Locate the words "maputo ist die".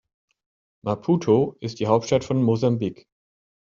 0.83-1.85